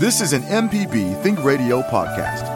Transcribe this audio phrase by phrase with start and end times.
[0.00, 2.46] This is an MPB Think Radio podcast.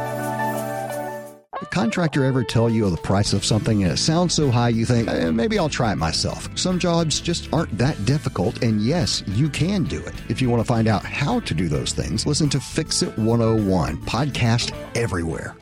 [1.60, 4.86] The contractor ever tell you the price of something and it sounds so high you
[4.86, 6.48] think, eh, maybe I'll try it myself.
[6.56, 10.14] Some jobs just aren't that difficult, and yes, you can do it.
[10.30, 13.14] If you want to find out how to do those things, listen to Fix It
[13.18, 15.54] 101, podcast everywhere.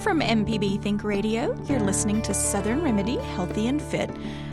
[0.00, 4.08] From MPB Think Radio, you're listening to Southern Remedy Healthy and Fit.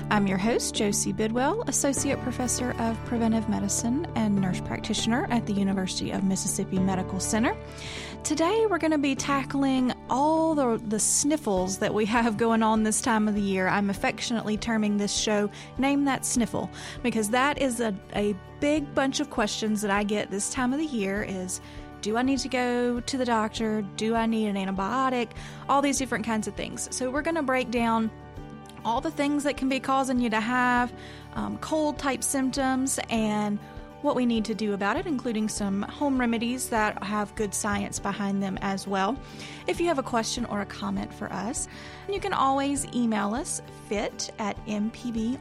[0.10, 5.52] I'm your host, Josie Bidwell, Associate Professor of Preventive Medicine and Nurse Practitioner at the
[5.52, 7.54] University of Mississippi Medical Center.
[8.24, 12.84] Today, we're going to be tackling all the, the sniffles that we have going on
[12.84, 13.68] this time of the year.
[13.68, 16.70] I'm affectionately terming this show Name That Sniffle
[17.04, 20.80] because that is a, a big bunch of questions that I get this time of
[20.80, 21.60] the year is
[22.00, 23.82] do I need to go to the doctor?
[23.98, 25.32] Do I need an antibiotic?
[25.68, 26.88] All these different kinds of things.
[26.96, 28.10] So, we're going to break down
[28.88, 30.94] all the things that can be causing you to have
[31.34, 33.60] um, cold type symptoms and
[34.02, 38.00] what we need to do about it, including some home remedies that have good science
[38.00, 39.20] behind them as well.
[39.68, 41.68] If you have a question or a comment for us,
[42.08, 45.40] you can always email us fit at mpbonline.org.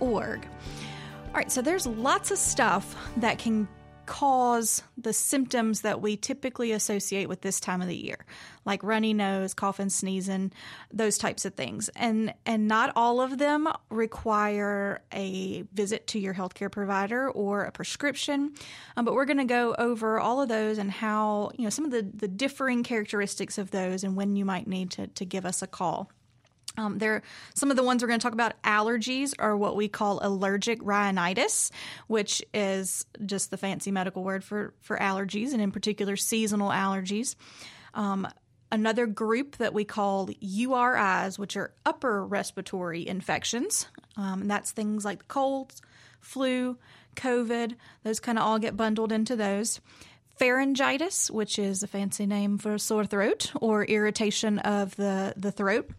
[0.00, 3.66] All right, so there's lots of stuff that can
[4.06, 8.24] cause the symptoms that we typically associate with this time of the year
[8.66, 10.52] like runny nose coughing sneezing
[10.92, 11.88] those types of things.
[11.96, 17.72] And and not all of them require a visit to your healthcare provider or a
[17.72, 18.52] prescription.
[18.96, 21.86] Um, but we're going to go over all of those and how you know some
[21.86, 25.46] of the the differing characteristics of those and when you might need to, to give
[25.46, 26.10] us a call
[26.76, 27.22] um, there,
[27.54, 28.60] some of the ones we're going to talk about.
[28.62, 31.70] Allergies are what we call allergic rhinitis,
[32.06, 37.36] which is just the fancy medical word for for allergies, and in particular seasonal allergies.
[37.94, 38.28] Um,
[38.70, 43.86] another group that we call URIs, which are upper respiratory infections,
[44.16, 45.80] um, and that's things like colds,
[46.20, 46.76] flu,
[47.14, 47.74] COVID.
[48.02, 49.80] Those kind of all get bundled into those
[50.38, 55.90] pharyngitis, which is a fancy name for sore throat or irritation of the, the throat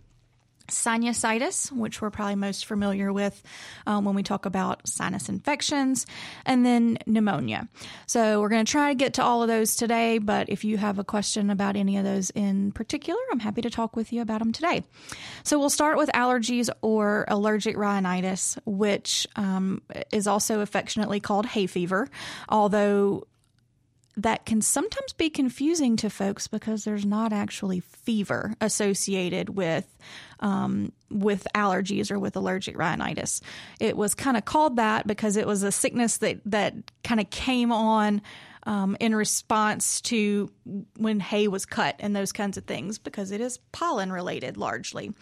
[0.67, 3.41] sinusitis, which we're probably most familiar with
[3.85, 6.05] um, when we talk about sinus infections,
[6.45, 7.67] and then pneumonia.
[8.05, 10.77] So, we're going to try to get to all of those today, but if you
[10.77, 14.21] have a question about any of those in particular, I'm happy to talk with you
[14.21, 14.83] about them today.
[15.43, 21.67] So, we'll start with allergies or allergic rhinitis, which um, is also affectionately called hay
[21.67, 22.07] fever,
[22.49, 23.25] although
[24.17, 29.97] that can sometimes be confusing to folks because there's not actually fever associated with
[30.39, 33.41] um, with allergies or with allergic rhinitis.
[33.79, 36.73] It was kind of called that because it was a sickness that that
[37.03, 38.21] kind of came on
[38.63, 40.51] um, in response to
[40.97, 45.13] when hay was cut and those kinds of things because it is pollen related largely.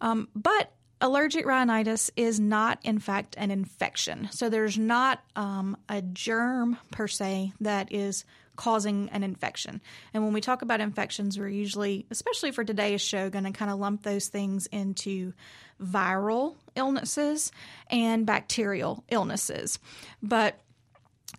[0.00, 4.28] Um, but allergic rhinitis is not, in fact, an infection.
[4.32, 8.24] So there's not um, a germ per se that is
[8.56, 9.80] causing an infection.
[10.14, 13.70] And when we talk about infections, we're usually, especially for today's show, going to kind
[13.70, 15.34] of lump those things into
[15.80, 17.52] viral illnesses
[17.90, 19.78] and bacterial illnesses.
[20.22, 20.58] But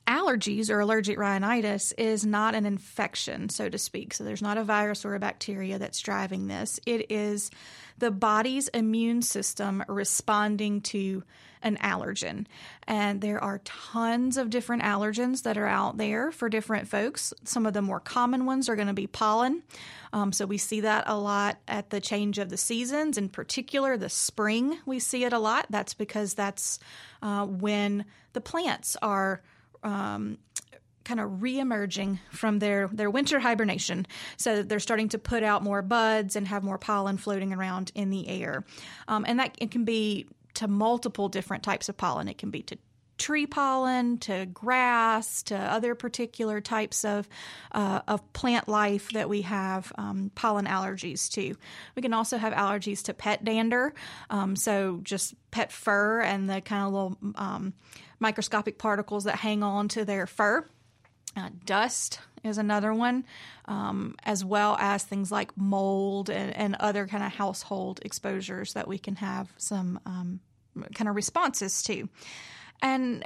[0.06, 4.14] allergies or allergic rhinitis is not an infection, so to speak.
[4.14, 6.80] So there's not a virus or a bacteria that's driving this.
[6.86, 7.50] It is
[7.98, 11.24] the body's immune system responding to
[11.62, 12.46] an allergen.
[12.88, 17.34] And there are tons of different allergens that are out there for different folks.
[17.44, 19.64] Some of the more common ones are going to be pollen.
[20.14, 23.98] Um, so we see that a lot at the change of the seasons, in particular
[23.98, 24.78] the spring.
[24.86, 25.66] We see it a lot.
[25.70, 26.80] That's because that's
[27.22, 29.42] uh, when the plants are.
[29.84, 30.38] Um,
[31.08, 34.06] kind of reemerging from their, their winter hibernation.
[34.36, 38.10] So they're starting to put out more buds and have more pollen floating around in
[38.10, 38.66] the air.
[39.08, 42.28] Um, and that it can be to multiple different types of pollen.
[42.28, 42.78] It can be to
[43.18, 47.28] tree pollen to grass to other particular types of
[47.72, 51.56] uh, of plant life that we have um, pollen allergies to.
[51.96, 53.94] We can also have allergies to pet dander,
[54.30, 57.74] um, so just pet fur and the kind of little um,
[58.20, 60.68] microscopic particles that hang on to their fur.
[61.36, 63.26] Uh, dust is another one,
[63.66, 68.88] um, as well as things like mold and, and other kind of household exposures that
[68.88, 70.40] we can have some um,
[70.96, 72.10] kind of responses to.
[72.82, 73.26] And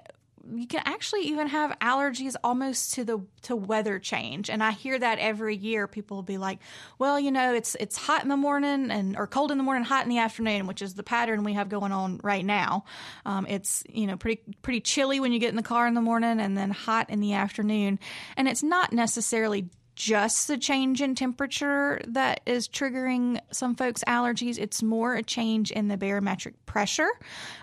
[0.53, 4.49] you can actually even have allergies almost to the to weather change.
[4.49, 5.87] And i hear that every year.
[5.87, 6.59] People will be like
[6.99, 9.83] well you know it's it's hot in the morning and or cold in the morning
[9.83, 12.85] hot in the afternoon which is the pattern we have going on right now.
[13.25, 16.01] Um, it's you know pretty pretty chilly when you get in the car in the
[16.01, 17.99] morning and then hot in the afternoon.
[18.37, 19.69] And it's not necessarily
[20.01, 24.57] just the change in temperature that is triggering some folks' allergies.
[24.57, 27.11] It's more a change in the barometric pressure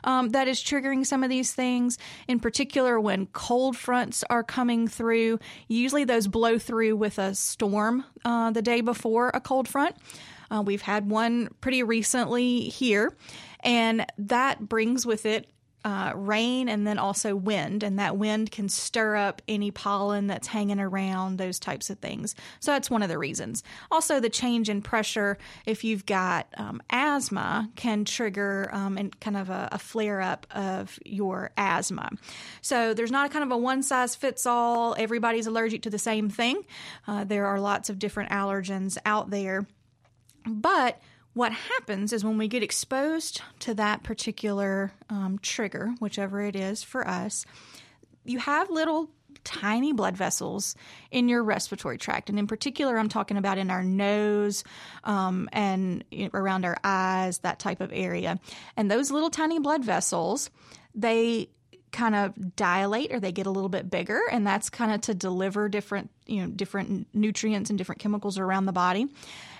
[0.05, 1.99] um, that is triggering some of these things.
[2.29, 8.05] In particular, when cold fronts are coming through, usually those blow through with a storm
[8.25, 9.97] uh, the day before a cold front.
[10.49, 13.17] Uh, we've had one pretty recently here,
[13.65, 15.51] and that brings with it
[15.85, 20.49] uh, rain and then also wind, and that wind can stir up any pollen that's
[20.49, 22.35] hanging around, those types of things.
[22.61, 23.63] So that's one of the reasons.
[23.91, 29.37] Also, the change in pressure, if you've got um, asthma, can trigger um, and kind
[29.37, 32.11] of a, a flare up of your asthma.
[32.61, 35.99] So there's not a kind of a one size fits all, everybody's allergic to the
[35.99, 36.65] same thing.
[37.07, 39.67] Uh, there are lots of different allergens out there.
[40.47, 41.01] But
[41.35, 46.83] what happens is when we get exposed to that particular um, trigger, whichever it is
[46.83, 47.45] for us,
[48.25, 49.11] you have little
[49.45, 50.75] tiny blood vessels
[51.11, 52.29] in your respiratory tract.
[52.29, 54.65] And in particular, I'm talking about in our nose
[55.05, 56.05] um, and
[56.35, 58.39] around our eyes, that type of area.
[58.77, 60.51] And those little tiny blood vessels,
[60.95, 61.49] they
[61.93, 65.15] kind of dilate or they get a little bit bigger and that's kind of to
[65.15, 69.07] deliver different you know different nutrients and different chemicals around the body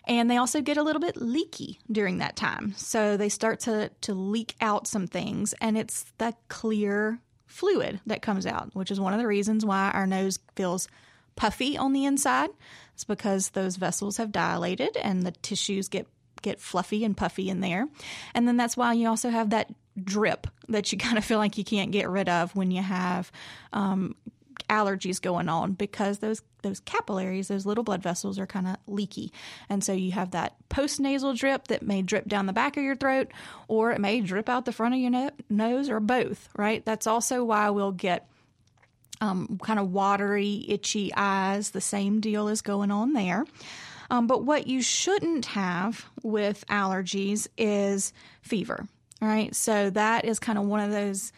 [0.09, 2.73] and they also get a little bit leaky during that time.
[2.77, 8.23] So they start to, to leak out some things, and it's the clear fluid that
[8.23, 10.89] comes out, which is one of the reasons why our nose feels
[11.37, 12.51] puffy on the inside.
[12.95, 16.07] It's because those vessels have dilated and the tissues get
[16.43, 17.89] get fluffy and puffy in there.
[18.33, 19.73] And then that's why you also have that
[20.03, 23.31] drip that you kind of feel like you can't get rid of when you have
[23.73, 24.15] um,
[24.69, 29.33] allergies going on because those those capillaries, those little blood vessels, are kind of leaky,
[29.69, 32.83] and so you have that post nasal drip that may drip down the back of
[32.83, 33.31] your throat,
[33.69, 36.49] or it may drip out the front of your no- nose, or both.
[36.57, 36.85] Right?
[36.85, 38.29] That's also why we'll get
[39.21, 41.71] um, kind of watery, itchy eyes.
[41.71, 43.45] The same deal is going on there.
[44.11, 48.13] Um, but what you shouldn't have with allergies is
[48.43, 48.87] fever.
[49.21, 49.55] Right?
[49.55, 51.33] So that is kind of one of those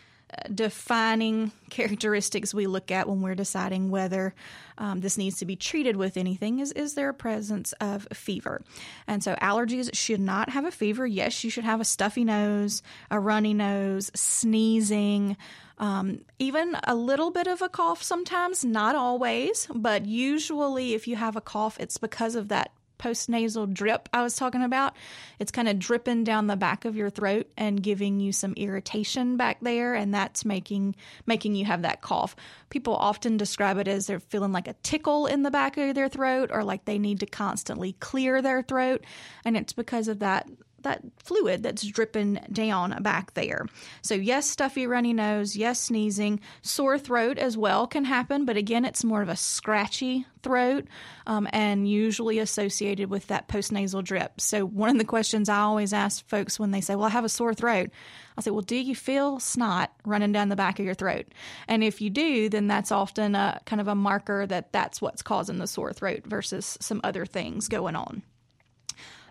[0.53, 4.35] defining characteristics we look at when we're deciding whether
[4.79, 8.63] um, this needs to be treated with anything is is there a presence of fever.
[9.07, 11.07] And so allergies should not have a fever.
[11.07, 15.37] Yes you should have a stuffy nose a runny nose sneezing
[15.79, 21.17] um, even a little bit of a cough sometimes not always but usually if you
[21.17, 24.95] have a cough it's because of that postnasal drip I was talking about.
[25.39, 29.37] It's kind of dripping down the back of your throat and giving you some irritation
[29.37, 30.95] back there and that's making
[31.27, 32.37] making you have that cough.
[32.69, 36.09] People often describe it as they're feeling like a tickle in the back of their
[36.09, 39.05] throat or like they need to constantly clear their throat
[39.45, 40.49] and it's because of that
[40.83, 43.67] that fluid that's dripping down back there.
[44.03, 48.85] So, yes, stuffy, runny nose, yes, sneezing, sore throat as well can happen, but again,
[48.85, 50.87] it's more of a scratchy throat
[51.27, 54.41] um, and usually associated with that postnasal drip.
[54.41, 57.25] So, one of the questions I always ask folks when they say, Well, I have
[57.25, 57.91] a sore throat,
[58.37, 61.27] I say, Well, do you feel snot running down the back of your throat?
[61.69, 65.23] And if you do, then that's often a kind of a marker that that's what's
[65.23, 68.23] causing the sore throat versus some other things going on.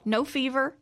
[0.06, 0.76] No fever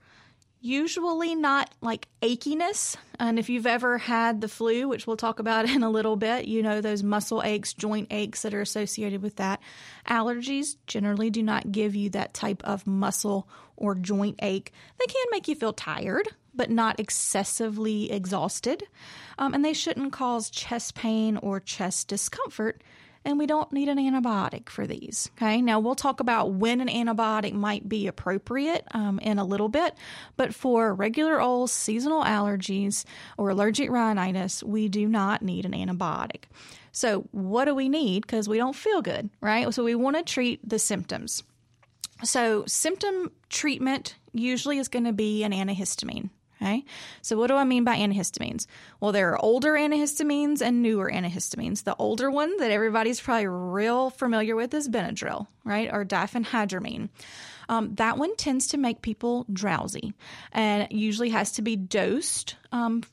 [0.59, 2.95] usually not like achiness.
[3.19, 6.45] And if you've ever had the flu, which we'll talk about in a little bit,
[6.45, 9.61] you know those muscle aches, joint aches that are associated with that.
[10.07, 14.71] Allergies generally do not give you that type of muscle or joint ache.
[14.99, 18.83] They can make you feel tired, but not excessively exhausted.
[19.37, 22.81] Um, and they shouldn't cause chest pain or chest discomfort
[23.27, 25.29] and we don't need an antibiotic for these.
[25.37, 29.67] Okay, now we'll talk about when an antibiotic might be appropriate um, in a little
[29.67, 29.95] bit,
[30.37, 33.03] but for regular old seasonal allergies
[33.37, 36.43] or allergic rhinitis, we do not need an antibiotic.
[36.93, 38.21] So, what do we need?
[38.21, 39.71] Because we don't feel good, right?
[39.73, 41.43] So, we want to treat the symptoms.
[42.23, 46.29] So, symptom treatment usually is going to be an antihistamine.
[46.61, 46.85] Okay.
[47.21, 48.65] So, what do I mean by antihistamines?
[48.99, 51.83] Well, there are older antihistamines and newer antihistamines.
[51.83, 55.89] The older one that everybody's probably real familiar with is Benadryl, right?
[55.91, 57.09] Or diphenhydramine.
[57.69, 60.13] Um, that one tends to make people drowsy
[60.51, 63.03] and usually has to be dosed um,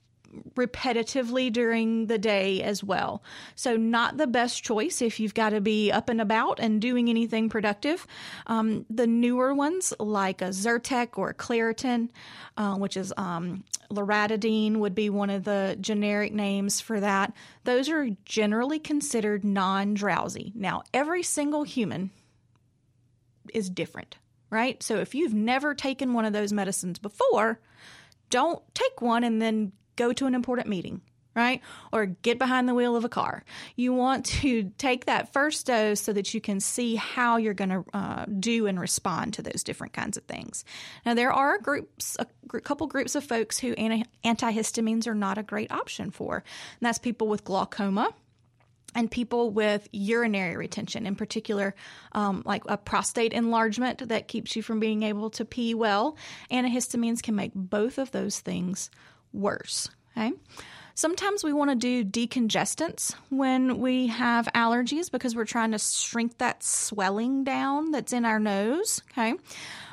[0.55, 3.23] repetitively during the day as well.
[3.55, 7.09] So, not the best choice if you've got to be up and about and doing
[7.09, 8.07] anything productive.
[8.47, 12.11] Um, the newer ones, like a Zyrtec or a Claritin,
[12.57, 17.33] uh, which is um, loratadine, would be one of the generic names for that.
[17.65, 20.53] Those are generally considered non drowsy.
[20.55, 22.11] Now, every single human
[23.53, 24.17] is different,
[24.51, 24.83] right?
[24.83, 27.61] So, if you've never taken one of those medicines before,
[28.31, 31.01] don't take one and then go to an important meeting,
[31.35, 31.61] right?
[31.93, 33.45] Or get behind the wheel of a car.
[33.77, 37.71] You want to take that first dose so that you can see how you're going
[37.71, 40.65] to uh, do and respond to those different kinds of things.
[41.05, 42.27] Now, there are groups, a
[42.61, 46.99] couple groups of folks who anti- antihistamines are not a great option for, and that's
[46.99, 48.15] people with glaucoma
[48.95, 51.75] and people with urinary retention, in particular,
[52.13, 56.17] um, like a prostate enlargement that keeps you from being able to pee well.
[56.51, 58.91] Antihistamines can make both of those things
[59.35, 59.89] worse.
[60.17, 60.33] Okay.
[60.97, 66.39] Sometimes we want to do decongestants when we have allergies because we're trying to shrink
[66.39, 69.03] that swelling down that's in our nose.
[69.11, 69.35] Okay.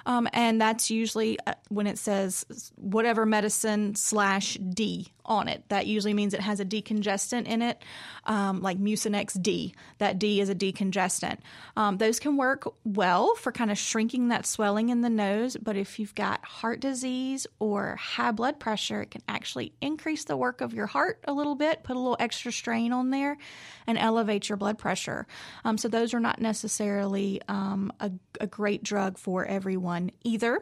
[0.05, 5.63] Um, and that's usually uh, when it says whatever medicine slash D on it.
[5.69, 7.81] That usually means it has a decongestant in it,
[8.25, 9.73] um, like Mucinex D.
[9.99, 11.37] That D is a decongestant.
[11.77, 15.77] Um, those can work well for kind of shrinking that swelling in the nose, but
[15.77, 20.61] if you've got heart disease or high blood pressure, it can actually increase the work
[20.61, 23.37] of your heart a little bit, put a little extra strain on there,
[23.85, 25.27] and elevate your blood pressure.
[25.63, 29.90] Um, so those are not necessarily um, a, a great drug for everyone
[30.23, 30.61] either.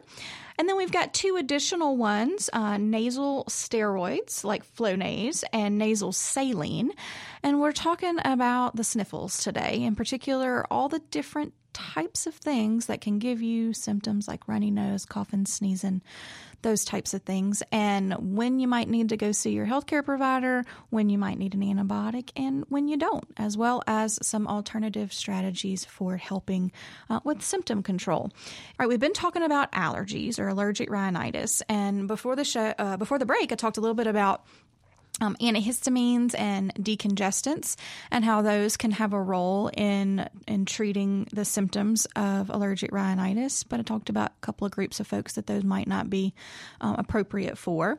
[0.58, 6.92] And then we've got two additional ones uh, nasal steroids like Flonase and nasal saline.
[7.42, 12.86] And we're talking about the sniffles today, in particular, all the different types of things
[12.86, 16.02] that can give you symptoms like runny nose, coughing, sneezing,
[16.62, 20.64] those types of things, and when you might need to go see your healthcare provider,
[20.90, 25.12] when you might need an antibiotic, and when you don't, as well as some alternative
[25.12, 26.72] strategies for helping
[27.08, 28.22] uh, with symptom control.
[28.22, 28.30] All
[28.78, 33.18] right, we've been talking about allergies or allergic rhinitis, and before the show, uh, before
[33.18, 34.44] the break, I talked a little bit about
[35.20, 37.76] um, antihistamines and decongestants,
[38.10, 43.64] and how those can have a role in in treating the symptoms of allergic rhinitis.
[43.64, 46.34] But I talked about a couple of groups of folks that those might not be
[46.80, 47.98] um, appropriate for,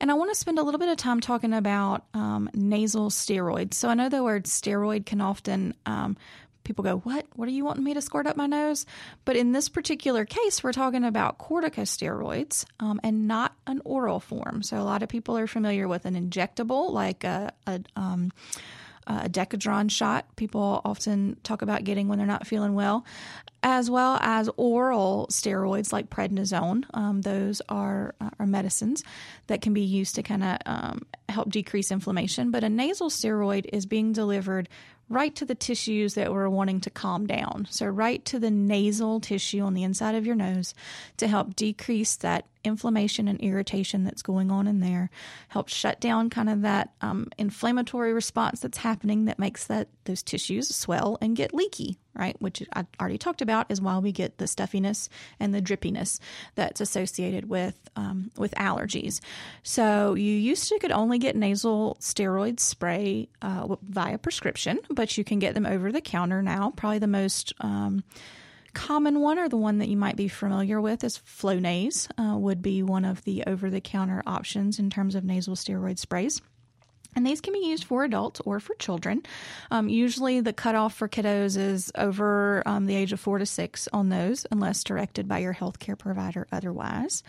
[0.00, 3.74] and I want to spend a little bit of time talking about um, nasal steroids.
[3.74, 6.16] So I know the word steroid can often um,
[6.72, 7.26] people go, What?
[7.34, 8.86] What are you wanting me to squirt up my nose?
[9.24, 14.62] But in this particular case, we're talking about corticosteroids um, and not an oral form.
[14.62, 18.32] So a lot of people are familiar with an injectable, like a, a um,
[19.06, 20.26] a Decadron shot.
[20.36, 23.04] People often talk about getting when they're not feeling well,
[23.62, 26.84] as well as oral steroids like prednisone.
[26.94, 29.02] Um, those are uh, are medicines
[29.48, 32.50] that can be used to kind of um, help decrease inflammation.
[32.50, 34.68] But a nasal steroid is being delivered
[35.12, 37.68] right to the tissues that we're wanting to calm down.
[37.70, 40.74] So, right to the nasal tissue on the inside of your nose
[41.18, 45.10] to help decrease that inflammation and irritation that's going on in there,
[45.48, 50.22] help shut down kind of that um, inflammatory response that's happening that makes that those
[50.22, 52.36] tissues swell and get leaky, right?
[52.40, 56.18] Which I already talked about is why we get the stuffiness and the drippiness
[56.54, 59.20] that's associated with um, with allergies.
[59.62, 65.24] So you used to could only get nasal steroid spray uh, via prescription, but you
[65.24, 66.72] can get them over the counter now.
[66.76, 68.02] Probably the most um,
[68.74, 72.62] common one or the one that you might be familiar with is Flonase uh, would
[72.62, 76.40] be one of the over-the-counter options in terms of nasal steroid sprays.
[77.14, 79.22] And these can be used for adults or for children.
[79.70, 83.86] Um, usually, the cutoff for kiddos is over um, the age of four to six
[83.92, 87.22] on those, unless directed by your healthcare provider otherwise.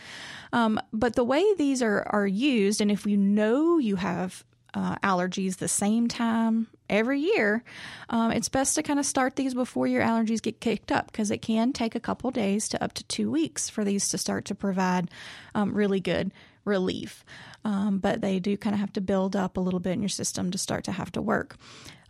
[0.53, 4.95] Um, but the way these are, are used, and if you know you have uh,
[4.97, 7.63] allergies the same time every year,
[8.09, 11.31] um, it's best to kind of start these before your allergies get kicked up because
[11.31, 14.45] it can take a couple days to up to two weeks for these to start
[14.45, 15.09] to provide
[15.55, 16.31] um, really good
[16.65, 17.25] relief.
[17.65, 20.09] Um, but they do kind of have to build up a little bit in your
[20.09, 21.55] system to start to have to work.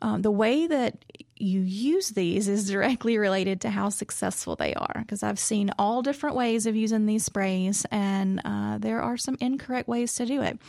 [0.01, 0.97] Um, the way that
[1.37, 6.01] you use these is directly related to how successful they are because I've seen all
[6.01, 10.41] different ways of using these sprays, and uh, there are some incorrect ways to do
[10.41, 10.59] it.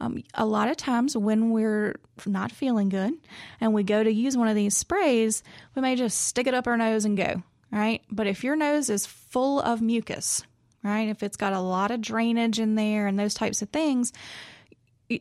[0.00, 1.94] Um, a lot of times when we're
[2.26, 3.14] not feeling good
[3.60, 5.42] and we go to use one of these sprays,
[5.74, 8.02] we may just stick it up our nose and go, right?
[8.10, 10.42] But if your nose is full of mucus,
[10.82, 14.12] right, if it's got a lot of drainage in there and those types of things,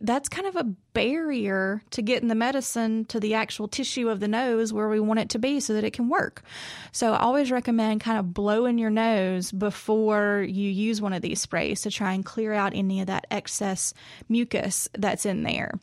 [0.02, 0.64] that's kind of a
[0.94, 5.20] barrier to getting the medicine to the actual tissue of the nose where we want
[5.20, 6.42] it to be so that it can work.
[6.92, 11.42] So I always recommend kind of blowing your nose before you use one of these
[11.42, 13.94] sprays to try and clear out any of that excess
[14.30, 15.74] mucus that's in there.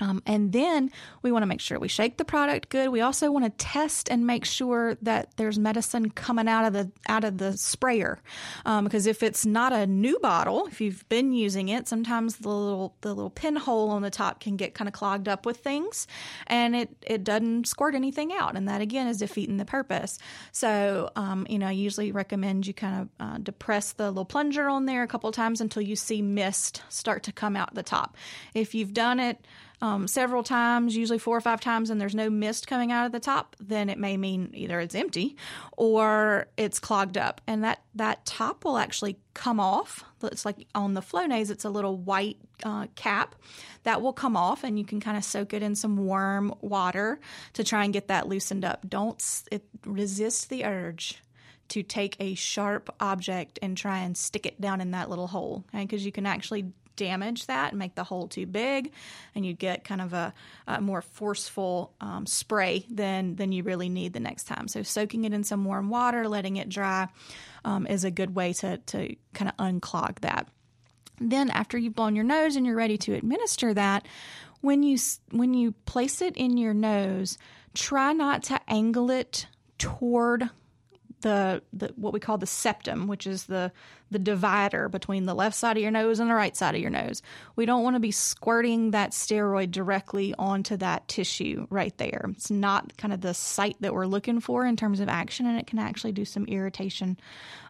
[0.00, 0.90] Um, and then
[1.22, 2.90] we want to make sure we shake the product good.
[2.90, 6.90] We also want to test and make sure that there's medicine coming out of the
[7.08, 8.18] out of the sprayer,
[8.66, 12.48] um, because if it's not a new bottle, if you've been using it, sometimes the
[12.48, 16.06] little the little pinhole on the top can get kind of clogged up with things,
[16.46, 20.18] and it it doesn't squirt anything out, and that again is defeating the purpose.
[20.52, 24.68] So, um, you know, I usually recommend you kind of uh, depress the little plunger
[24.68, 28.16] on there a couple times until you see mist start to come out the top.
[28.54, 29.44] If you've done it
[29.82, 33.12] um, several times, usually four or five times, and there's no mist coming out of
[33.12, 35.36] the top, then it may mean either it's empty
[35.76, 37.40] or it's clogged up.
[37.46, 40.02] And that, that top will actually come off.
[40.22, 43.34] It's like on the Flonase, it's a little white uh, cap
[43.82, 47.20] that will come off, and you can kind of soak it in some warm water
[47.52, 48.88] to try and get that loosened up.
[48.88, 51.22] Don't it, resist the urge
[51.68, 55.64] to take a sharp object and try and stick it down in that little hole
[55.72, 58.92] because you can actually damage that and make the hole too big,
[59.34, 60.34] and you get kind of a,
[60.66, 64.68] a more forceful um, spray than than you really need the next time.
[64.68, 67.08] So soaking it in some warm water, letting it dry,
[67.64, 70.48] um, is a good way to to kind of unclog that.
[71.20, 74.06] Then after you've blown your nose and you're ready to administer that,
[74.60, 74.98] when you
[75.30, 77.38] when you place it in your nose,
[77.74, 79.46] try not to angle it
[79.78, 80.50] toward
[81.20, 83.72] the, the what we call the septum, which is the
[84.10, 86.90] the divider between the left side of your nose and the right side of your
[86.90, 87.22] nose.
[87.56, 92.26] We don't want to be squirting that steroid directly onto that tissue right there.
[92.30, 95.58] It's not kind of the site that we're looking for in terms of action, and
[95.58, 97.18] it can actually do some irritation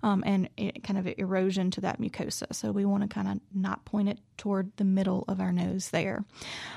[0.02, 0.49] um, and
[0.83, 2.55] kind of erosion to that mucosa.
[2.55, 5.90] So we want to kind of not point it toward the middle of our nose
[5.90, 6.25] there.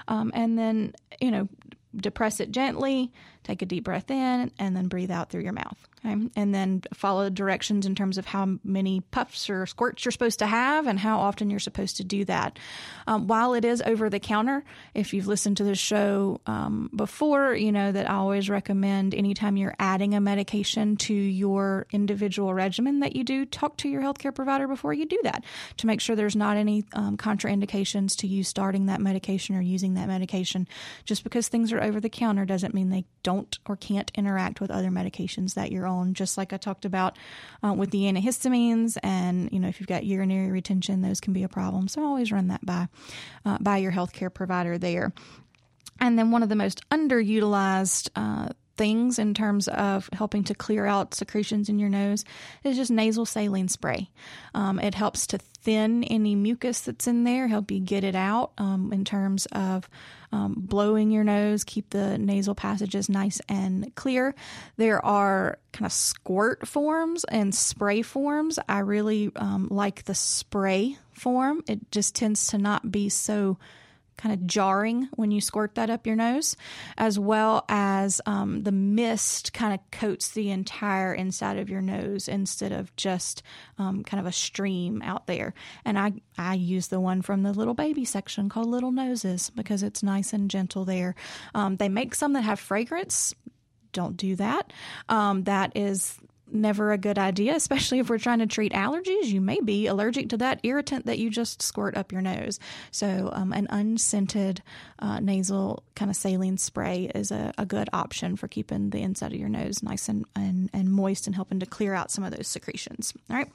[0.07, 1.49] Um, and then, you know,
[1.95, 3.11] depress it gently,
[3.43, 5.77] take a deep breath in, and then breathe out through your mouth.
[6.05, 6.29] Okay?
[6.35, 10.47] And then follow directions in terms of how many puffs or squirts you're supposed to
[10.47, 12.59] have and how often you're supposed to do that.
[13.07, 14.63] Um, while it is over the counter,
[14.93, 19.57] if you've listened to the show um, before, you know that I always recommend anytime
[19.57, 24.33] you're adding a medication to your individual regimen that you do, talk to your healthcare
[24.33, 25.43] provider before you do that
[25.77, 29.93] to make sure there's not any um, contraindications to you starting that medication or using
[29.95, 30.67] that medication.
[31.05, 34.71] Just because things are over the counter doesn't mean they don't or can't interact with
[34.71, 37.17] other medications that you're on, just like I talked about
[37.63, 38.97] uh, with the antihistamines.
[39.03, 41.87] And, you know, if you've got urinary retention, those can be a problem.
[41.87, 42.87] So always run that by,
[43.45, 45.13] uh, by your healthcare provider there.
[45.99, 48.49] And then one of the most underutilized uh,
[48.79, 52.23] things in terms of helping to clear out secretions in your nose
[52.63, 54.09] is just nasal saline spray.
[54.55, 58.51] Um, it helps to thin any mucus that's in there, help you get it out
[58.57, 59.89] um, in terms of
[60.31, 64.35] um, blowing your nose, keep the nasal passages nice and clear.
[64.77, 68.59] There are kind of squirt forms and spray forms.
[68.67, 73.57] I really um, like the spray form, it just tends to not be so
[74.19, 76.57] kind of jarring when you squirt that up your nose,
[76.97, 82.27] as well as um, the mist kind of coats the entire inside of your nose
[82.27, 83.41] instead of just
[83.77, 85.53] um, kind of a stream out there.
[85.85, 89.83] And I, I use the one from the little baby section called Little Noses because
[89.83, 91.15] it's nice and gentle there.
[91.55, 93.33] Um, they make some that have fragrance
[93.91, 94.71] don't do that.
[95.07, 96.19] Um, that is
[96.53, 99.25] never a good idea, especially if we're trying to treat allergies.
[99.25, 102.59] You may be allergic to that irritant that you just squirt up your nose.
[102.91, 104.61] So, um, an unscented
[104.99, 109.33] uh, nasal kind of saline spray is a, a, good option for keeping the inside
[109.33, 112.35] of your nose nice and, and, and moist and helping to clear out some of
[112.35, 113.13] those secretions.
[113.29, 113.49] All right.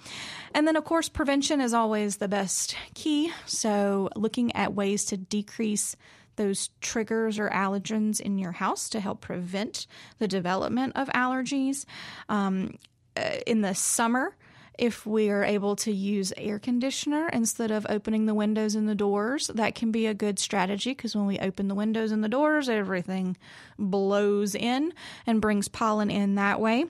[0.55, 3.33] And then, of course, prevention is always the best key.
[3.47, 5.97] So, looking at ways to decrease
[6.37, 9.87] those triggers or allergens in your house to help prevent
[10.19, 11.85] the development of allergies.
[12.29, 12.79] Um,
[13.17, 14.35] uh, in the summer,
[14.77, 18.95] if we are able to use air conditioner instead of opening the windows and the
[18.95, 22.29] doors, that can be a good strategy because when we open the windows and the
[22.29, 23.37] doors, everything
[23.79, 24.93] blows in
[25.27, 26.87] and brings pollen in that way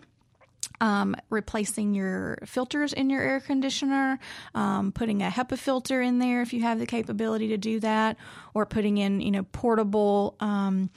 [0.81, 4.19] um, replacing your filters in your air conditioner,
[4.55, 8.17] um, putting a HEPA filter in there if you have the capability to do that,
[8.55, 10.37] or putting in you know portable.
[10.41, 10.91] Um,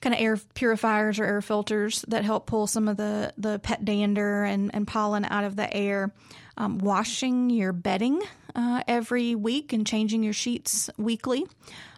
[0.00, 3.86] kind of air purifiers or air filters that help pull some of the, the pet
[3.86, 6.12] dander and, and pollen out of the air.
[6.58, 8.20] Um, washing your bedding
[8.54, 11.46] uh, every week and changing your sheets weekly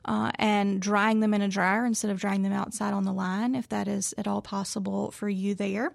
[0.05, 3.55] uh, and drying them in a dryer instead of drying them outside on the line,
[3.55, 5.93] if that is at all possible for you there.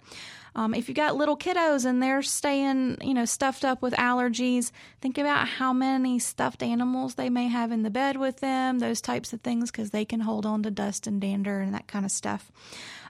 [0.54, 4.72] Um, if you got little kiddos and they're staying, you know, stuffed up with allergies,
[5.00, 9.00] think about how many stuffed animals they may have in the bed with them, those
[9.00, 12.04] types of things, because they can hold on to dust and dander and that kind
[12.04, 12.52] of stuff.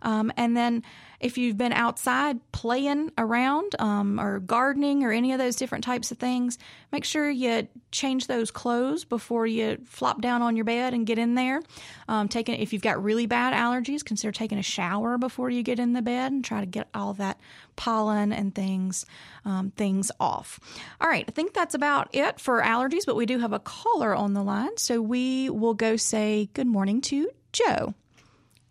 [0.04, 0.84] Um, and then
[1.22, 6.12] if you've been outside playing around um, or gardening or any of those different types
[6.12, 6.58] of things,
[6.92, 11.20] make sure you change those clothes before you flop down on your bed and get
[11.20, 11.62] in there.
[12.08, 15.80] Um, taking if you've got really bad allergies, consider taking a shower before you get
[15.80, 17.40] in the bed and try to get all that
[17.76, 19.06] pollen and things
[19.46, 20.60] um, things off.
[21.00, 24.16] All right, I think that's about it for allergies, but we do have a caller
[24.16, 27.94] on the line, so we will go say good morning to Joe.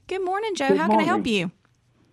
[0.09, 0.69] Good morning, Joe.
[0.69, 1.07] Good How morning.
[1.07, 1.53] can I help you?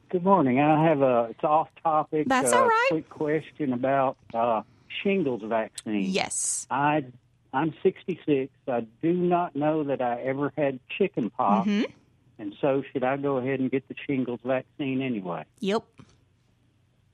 [0.09, 0.59] Good morning.
[0.59, 2.27] I have a it's off topic.
[2.27, 2.87] That's uh, all right.
[2.91, 4.61] Quick question about uh,
[5.03, 6.03] shingles vaccine.
[6.09, 6.65] Yes.
[6.71, 7.05] I
[7.53, 8.51] I'm 66.
[8.67, 11.91] I do not know that I ever had chicken pox, Mm-hmm.
[12.39, 15.43] and so should I go ahead and get the shingles vaccine anyway?
[15.59, 15.83] Yep.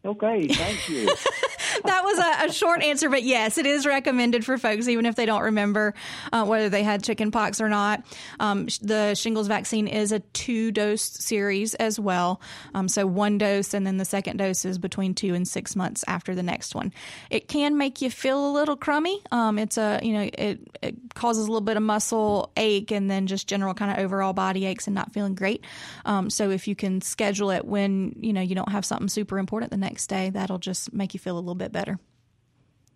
[0.05, 1.09] Okay, thank you.
[1.83, 5.15] that was a, a short answer, but yes, it is recommended for folks, even if
[5.15, 5.93] they don't remember
[6.31, 8.03] uh, whether they had chicken pox or not.
[8.39, 12.41] Um, the shingles vaccine is a two dose series as well.
[12.73, 16.03] Um, so one dose, and then the second dose is between two and six months
[16.07, 16.93] after the next one.
[17.29, 19.21] It can make you feel a little crummy.
[19.31, 23.09] Um, it's a, you know, it, it causes a little bit of muscle ache and
[23.09, 25.63] then just general kind of overall body aches and not feeling great.
[26.05, 29.37] Um, so if you can schedule it when, you know, you don't have something super
[29.37, 31.99] important the next day, that'll just make you feel a little bit better.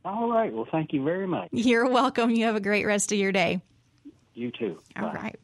[0.05, 0.53] All right.
[0.53, 1.49] Well, thank you very much.
[1.51, 2.31] You're welcome.
[2.31, 3.61] You have a great rest of your day.
[4.33, 4.79] You too.
[4.95, 5.13] All Bye.
[5.13, 5.39] right.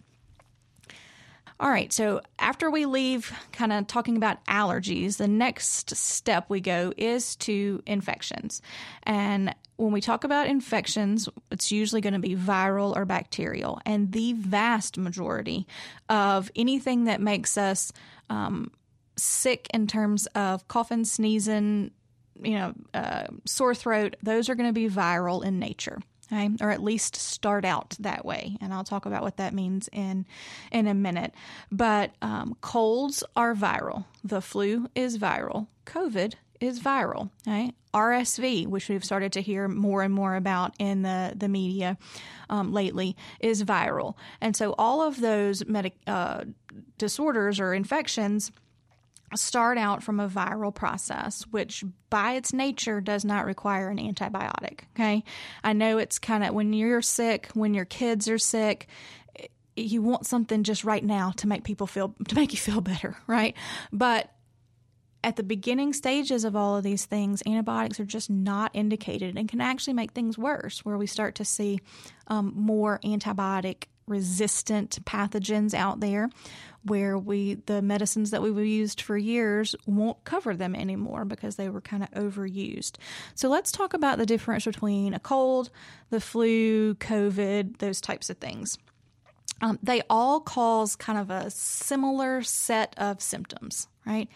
[1.59, 1.93] All right.
[1.93, 7.35] So after we leave kind of talking about allergies, the next step we go is
[7.37, 8.61] to infections.
[9.03, 13.79] And when we talk about infections, it's usually going to be viral or bacterial.
[13.85, 15.67] And the vast majority
[16.09, 17.91] of anything that makes us
[18.29, 18.71] um,
[19.15, 21.91] sick in terms of coughing, sneezing,
[22.41, 25.99] you know, uh, sore throat, those are going to be viral in nature.
[26.31, 26.49] Okay?
[26.61, 30.25] Or at least start out that way, and I'll talk about what that means in
[30.71, 31.33] in a minute.
[31.71, 34.05] But um, colds are viral.
[34.23, 35.67] The flu is viral.
[35.85, 37.29] COVID is viral.
[37.47, 37.73] Okay?
[37.93, 41.97] RSV, which we've started to hear more and more about in the the media
[42.49, 44.15] um, lately, is viral.
[44.41, 46.45] And so all of those medic uh,
[46.97, 48.51] disorders or infections
[49.37, 54.81] start out from a viral process, which by its nature does not require an antibiotic.
[54.95, 55.23] Okay.
[55.63, 58.87] I know it's kind of when you're sick, when your kids are sick,
[59.75, 63.17] you want something just right now to make people feel, to make you feel better,
[63.27, 63.55] right?
[63.91, 64.29] But
[65.23, 69.47] at the beginning stages of all of these things, antibiotics are just not indicated and
[69.47, 71.79] can actually make things worse, where we start to see
[72.27, 76.29] um, more antibiotic resistant pathogens out there
[76.83, 81.69] where we the medicines that we've used for years won't cover them anymore because they
[81.69, 82.97] were kind of overused.
[83.35, 85.69] So let's talk about the difference between a cold,
[86.09, 88.77] the flu, COVID, those types of things.
[89.61, 94.27] Um, they all cause kind of a similar set of symptoms, right?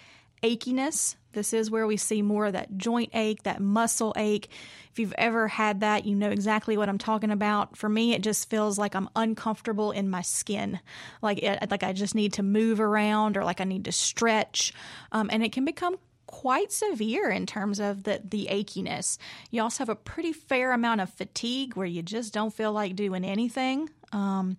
[0.41, 1.15] Achiness.
[1.37, 4.49] This is where we see more of that joint ache, that muscle ache.
[4.91, 7.77] If you've ever had that, you know exactly what I'm talking about.
[7.77, 10.79] For me, it just feels like I'm uncomfortable in my skin,
[11.21, 14.73] like it, like I just need to move around or like I need to stretch,
[15.11, 19.19] um, and it can become quite severe in terms of the the achiness.
[19.51, 22.95] You also have a pretty fair amount of fatigue where you just don't feel like
[22.95, 23.91] doing anything.
[24.11, 24.57] Um,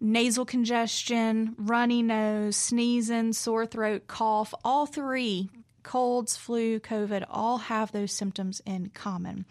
[0.00, 5.48] nasal congestion, runny nose, sneezing, sore throat, cough, all three
[5.88, 9.46] colds, flu, COVID all have those symptoms in common.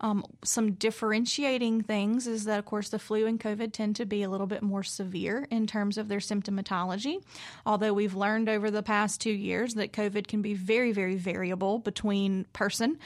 [0.00, 4.22] Um, some differentiating things is that, of course, the flu and COVID tend to be
[4.22, 7.22] a little bit more severe in terms of their symptomatology.
[7.66, 11.78] Although we've learned over the past two years that COVID can be very, very variable
[11.78, 12.98] between person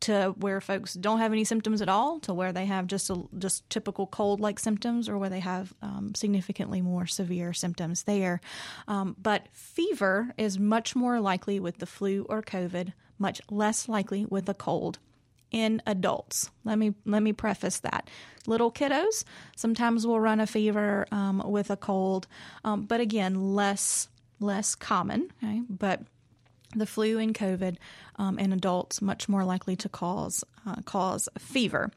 [0.00, 3.22] to where folks don't have any symptoms at all to where they have just a,
[3.38, 8.40] just typical cold like symptoms or where they have um, significantly more severe symptoms there.
[8.88, 14.26] Um, but fever is much more likely with the flu or COVID, much less likely
[14.26, 14.98] with a cold
[15.50, 16.50] in adults.
[16.64, 18.08] Let me let me preface that.
[18.46, 19.24] Little kiddos
[19.56, 22.26] sometimes will run a fever um, with a cold,
[22.64, 24.08] um, but again, less
[24.40, 25.30] less common.
[25.42, 26.02] Okay, but
[26.74, 27.76] the flu and COVID
[28.16, 31.90] um, in adults much more likely to cause uh, cause fever.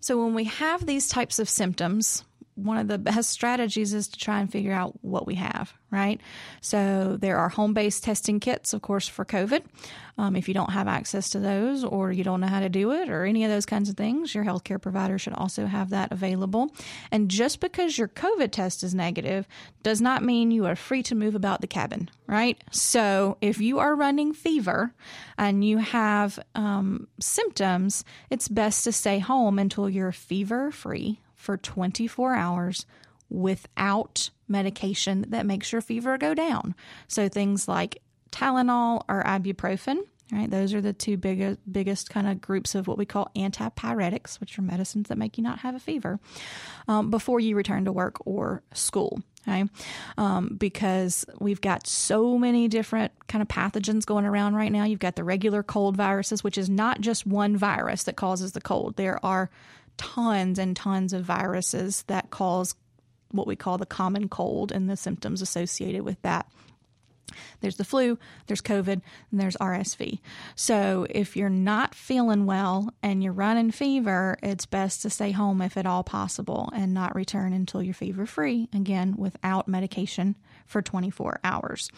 [0.00, 4.18] So when we have these types of symptoms, one of the best strategies is to
[4.18, 6.20] try and figure out what we have, right?
[6.60, 9.62] So there are home based testing kits, of course, for COVID.
[10.18, 12.92] Um, if you don't have access to those or you don't know how to do
[12.92, 16.12] it or any of those kinds of things, your healthcare provider should also have that
[16.12, 16.74] available.
[17.10, 19.48] And just because your COVID test is negative
[19.82, 22.62] does not mean you are free to move about the cabin, right?
[22.70, 24.92] So if you are running fever
[25.38, 31.56] and you have um, symptoms, it's best to stay home until you're fever free for
[31.56, 32.86] 24 hours
[33.28, 36.74] without medication that makes your fever go down.
[37.08, 38.00] So things like
[38.30, 39.98] Tylenol or ibuprofen,
[40.30, 40.48] right?
[40.48, 44.56] Those are the two biggest biggest kind of groups of what we call antipyretics, which
[44.56, 46.20] are medicines that make you not have a fever
[46.86, 49.20] um, before you return to work or school.
[49.48, 49.64] Okay,
[50.18, 54.84] um, because we've got so many different kind of pathogens going around right now.
[54.84, 58.60] You've got the regular cold viruses, which is not just one virus that causes the
[58.60, 58.94] cold.
[58.96, 59.50] There are
[59.96, 62.74] tons and tons of viruses that cause
[63.30, 66.46] what we call the common cold and the symptoms associated with that.
[67.60, 69.00] There's the flu, there's COVID,
[69.30, 70.18] and there's RSV.
[70.54, 75.62] So if you're not feeling well and you're running fever, it's best to stay home
[75.62, 80.82] if at all possible and not return until you're fever free, again, without medication for
[80.82, 81.90] 24 hours.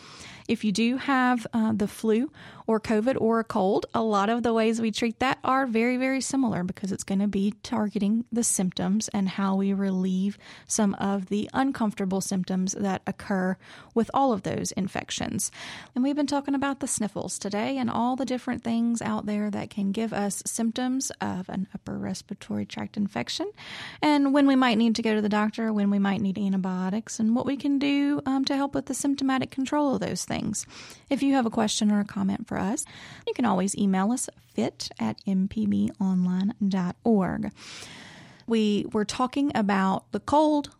[0.48, 2.30] If you do have uh, the flu
[2.66, 5.96] or COVID or a cold, a lot of the ways we treat that are very,
[5.96, 10.94] very similar because it's going to be targeting the symptoms and how we relieve some
[10.94, 13.56] of the uncomfortable symptoms that occur
[13.94, 15.50] with all of those infections.
[15.94, 19.50] And we've been talking about the sniffles today and all the different things out there
[19.50, 23.50] that can give us symptoms of an upper respiratory tract infection
[24.02, 27.18] and when we might need to go to the doctor, when we might need antibiotics,
[27.18, 30.66] and what we can do um, to help with the symptomatic control of those things.
[31.10, 32.84] If you have a question or a comment for us,
[33.26, 37.52] you can always email us fit at mpbonline.org.
[38.46, 40.70] We were talking about the cold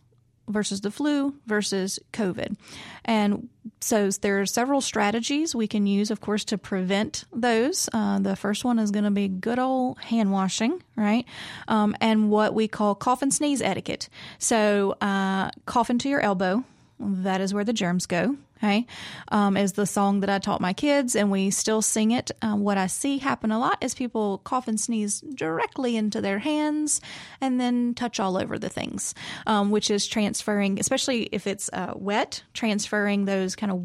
[0.49, 2.57] versus the flu versus COVID.
[3.05, 3.49] And
[3.81, 7.89] so there are several strategies we can use, of course, to prevent those.
[7.93, 11.25] Uh, the first one is going to be good old hand washing, right?
[11.69, 14.09] Um, and what we call cough and sneeze etiquette.
[14.39, 16.65] So uh, cough into your elbow.
[17.01, 18.37] That is where the germs go.
[18.59, 18.87] Okay,
[19.29, 22.31] um, is the song that I taught my kids, and we still sing it.
[22.41, 26.39] Um, what I see happen a lot is people cough and sneeze directly into their
[26.39, 27.03] hands
[27.43, 29.15] and then touch all over the things,
[29.47, 33.83] um, which is transferring, especially if it's uh, wet, transferring those kind of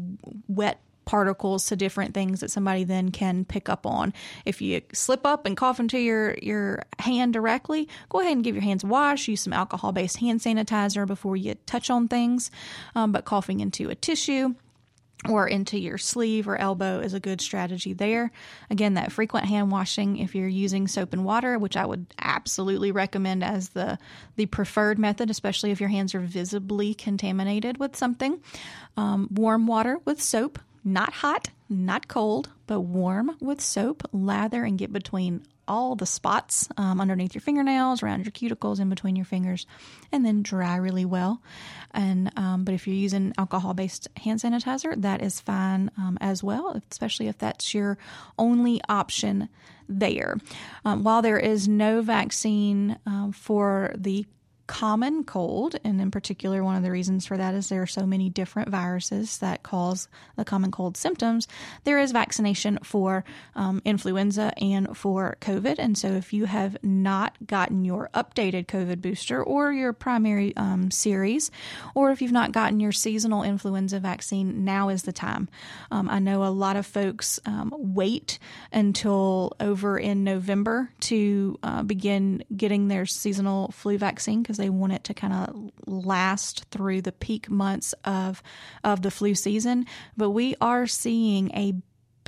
[0.48, 4.14] wet particles to different things that somebody then can pick up on.
[4.44, 8.54] If you slip up and cough into your, your hand directly, go ahead and give
[8.54, 9.26] your hands a wash.
[9.26, 12.52] Use some alcohol based hand sanitizer before you touch on things.
[12.94, 14.54] Um, but coughing into a tissue,
[15.28, 18.30] or into your sleeve or elbow is a good strategy there.
[18.70, 22.90] Again, that frequent hand washing if you're using soap and water, which I would absolutely
[22.90, 23.98] recommend as the
[24.36, 28.40] the preferred method, especially if your hands are visibly contaminated with something.
[28.96, 34.02] Um, warm water with soap, not hot, not cold, but warm with soap.
[34.12, 38.88] Lather and get between all the spots um, underneath your fingernails, around your cuticles, in
[38.88, 39.66] between your fingers,
[40.10, 41.40] and then dry really well.
[41.92, 46.80] And um, but if you're using alcohol-based hand sanitizer, that is fine um, as well,
[46.90, 47.98] especially if that's your
[48.36, 49.48] only option
[49.88, 50.38] there.
[50.84, 54.26] Um, while there is no vaccine um, for the
[54.70, 58.06] common cold, and in particular, one of the reasons for that is there are so
[58.06, 60.06] many different viruses that cause
[60.36, 61.48] the common cold symptoms.
[61.82, 63.24] There is vaccination for
[63.56, 69.00] um, influenza and for COVID, and so if you have not gotten your updated COVID
[69.00, 71.50] booster or your primary um, series,
[71.96, 75.48] or if you've not gotten your seasonal influenza vaccine, now is the time.
[75.90, 78.38] Um, I know a lot of folks um, wait
[78.72, 84.92] until over in November to uh, begin getting their seasonal flu vaccine because they want
[84.92, 88.42] it to kind of last through the peak months of
[88.84, 89.86] of the flu season.
[90.16, 91.74] But we are seeing a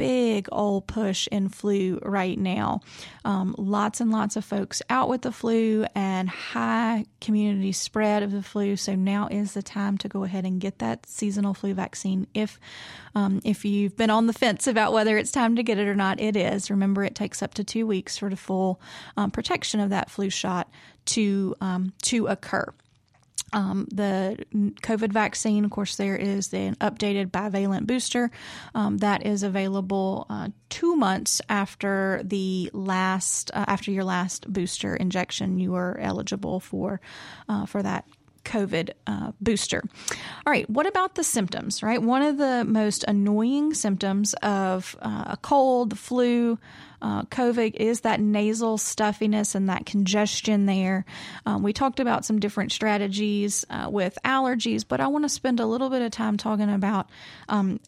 [0.03, 2.81] big old push in flu right now.
[3.25, 8.33] Um, lots and lots of folks out with the flu and high community spread of
[8.33, 8.75] the flu.
[8.75, 12.27] So now is the time to go ahead and get that seasonal flu vaccine.
[12.35, 12.59] If
[13.15, 15.95] um, if you've been on the fence about whether it's time to get it or
[15.95, 16.69] not, it is.
[16.69, 18.81] Remember, it takes up to two weeks for the full
[19.17, 20.69] um, protection of that flu shot
[21.05, 22.67] to um, to occur.
[23.53, 28.31] Um, the COVID vaccine, of course, there is an updated bivalent booster
[28.75, 34.97] um, that is available uh, two months after the last uh, after your last booster
[34.97, 35.59] injection.
[35.59, 37.01] You are eligible for
[37.49, 38.07] uh, for that
[38.45, 39.83] COVID uh, booster.
[40.47, 42.03] All right, what about the symptoms, right?
[42.03, 46.59] One of the most annoying symptoms of uh, a cold, the flu,
[47.03, 51.05] uh, COVID is that nasal stuffiness and that congestion there.
[51.45, 55.59] Um, we talked about some different strategies uh, with allergies, but I want to spend
[55.59, 57.11] a little bit of time talking about
[57.49, 57.81] um,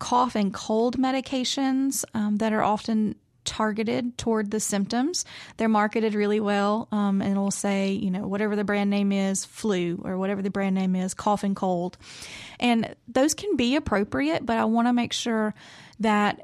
[0.00, 5.24] cough and cold medications um, that are often targeted toward the symptoms.
[5.56, 9.44] They're marketed really well, um, and it'll say, you know, whatever the brand name is,
[9.44, 11.98] flu, or whatever the brand name is, cough and cold.
[12.58, 15.54] And those can be appropriate, but I want to make sure
[16.00, 16.40] that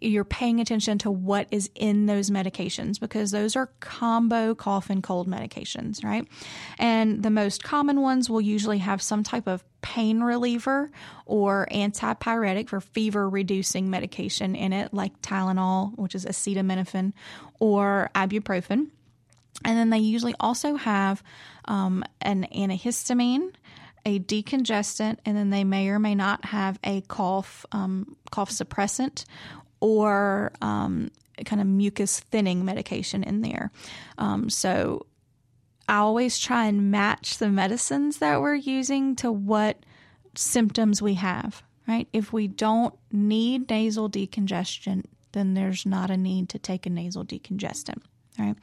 [0.00, 5.02] you're paying attention to what is in those medications because those are combo cough and
[5.02, 6.26] cold medications, right?
[6.78, 10.90] And the most common ones will usually have some type of pain reliever
[11.26, 17.12] or antipyretic for fever reducing medication in it, like Tylenol, which is acetaminophen,
[17.58, 18.88] or ibuprofen.
[19.64, 21.22] And then they usually also have
[21.66, 23.52] um, an antihistamine
[24.04, 29.24] a decongestant, and then they may or may not have a cough um, cough suppressant
[29.80, 31.10] or um,
[31.44, 33.70] kind of mucus thinning medication in there.
[34.18, 35.06] Um, so
[35.88, 39.84] I always try and match the medicines that we're using to what
[40.34, 41.62] symptoms we have.
[41.88, 42.06] Right?
[42.12, 47.24] If we don't need nasal decongestion, then there's not a need to take a nasal
[47.24, 48.02] decongestant.
[48.38, 48.54] Right?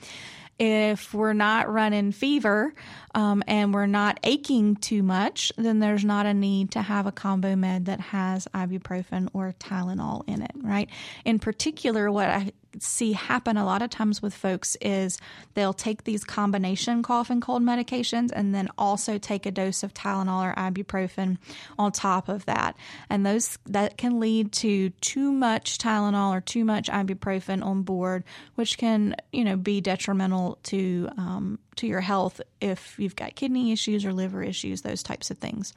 [0.60, 2.74] If we're not running fever
[3.14, 7.12] um, and we're not aching too much, then there's not a need to have a
[7.12, 10.90] combo med that has ibuprofen or Tylenol in it, right?
[11.26, 15.18] In particular, what I see happen a lot of times with folks is
[15.54, 19.94] they'll take these combination cough and cold medications and then also take a dose of
[19.94, 21.38] Tylenol or ibuprofen
[21.78, 22.76] on top of that.
[23.10, 28.24] And those that can lead to too much Tylenol or too much ibuprofen on board,
[28.56, 33.72] which can, you know, be detrimental to um, to your health if you've got kidney
[33.72, 35.74] issues or liver issues, those types of things.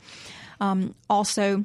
[0.61, 1.65] Um, also,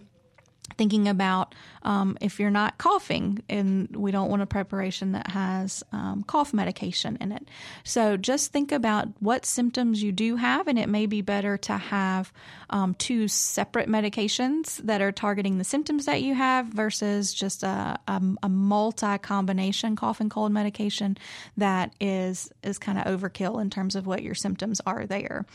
[0.78, 5.84] thinking about um, if you're not coughing and we don't want a preparation that has
[5.92, 7.48] um, cough medication in it.
[7.84, 11.74] So just think about what symptoms you do have and it may be better to
[11.74, 12.34] have
[12.70, 18.00] um, two separate medications that are targeting the symptoms that you have versus just a,
[18.08, 21.18] a, a multi combination cough and cold medication
[21.58, 25.46] that is is kind of overkill in terms of what your symptoms are there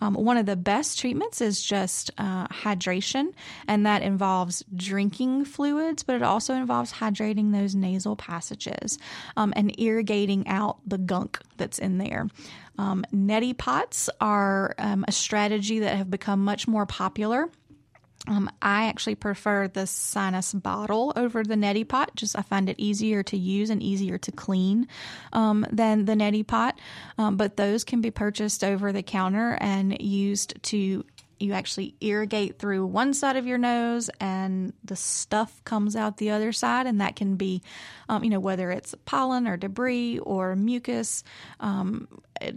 [0.00, 3.32] um, one of the best treatments is just uh, hydration
[3.68, 8.98] and that involves drinking fluids, but it also involves hydrating those nasal passages
[9.36, 12.28] um, and irrigating out the gunk that's in there.
[12.78, 17.48] Um, neti pots are um, a strategy that have become much more popular.
[18.26, 22.16] Um, I actually prefer the sinus bottle over the neti pot.
[22.16, 24.88] Just I find it easier to use and easier to clean
[25.32, 26.78] um, than the neti pot.
[27.18, 31.04] Um, but those can be purchased over the counter and used to
[31.38, 36.30] you actually irrigate through one side of your nose and the stuff comes out the
[36.30, 37.62] other side and that can be
[38.08, 41.24] um, you know whether it's pollen or debris or mucus
[41.60, 42.08] um,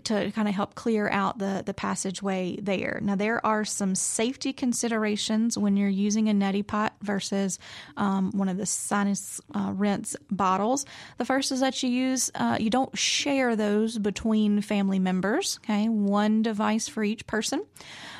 [0.03, 2.99] to kind of help clear out the, the passageway there.
[3.01, 7.59] Now, there are some safety considerations when you're using a neti pot versus
[7.95, 10.85] um, one of the sinus uh, rinse bottles.
[11.17, 15.89] The first is that you use, uh, you don't share those between family members, okay?
[15.89, 17.63] One device for each person.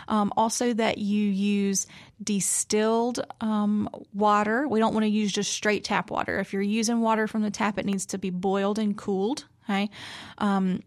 [0.07, 1.87] Um, also, that you use
[2.23, 4.67] distilled um, water.
[4.67, 6.39] We don't want to use just straight tap water.
[6.39, 9.45] If you're using water from the tap, it needs to be boiled and cooled.
[9.65, 9.89] Okay.
[10.37, 10.81] Um,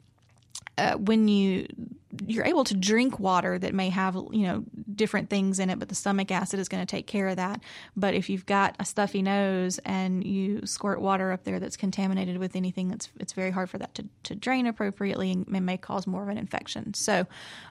[0.79, 1.67] uh, when you
[2.27, 5.89] you're able to drink water that may have you know different things in it, but
[5.89, 7.61] the stomach acid is going to take care of that.
[7.97, 12.39] But if you've got a stuffy nose and you squirt water up there that's contaminated
[12.39, 16.07] with anything, that's it's very hard for that to, to drain appropriately and may cause
[16.07, 16.95] more of an infection.
[16.95, 17.27] So,